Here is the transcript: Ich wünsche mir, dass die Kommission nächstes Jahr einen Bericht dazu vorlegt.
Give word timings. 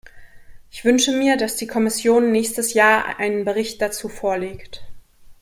Ich 0.71 0.83
wünsche 0.83 1.11
mir, 1.11 1.37
dass 1.37 1.57
die 1.57 1.67
Kommission 1.67 2.31
nächstes 2.31 2.73
Jahr 2.73 3.19
einen 3.19 3.45
Bericht 3.45 3.83
dazu 3.83 4.09
vorlegt. 4.09 4.83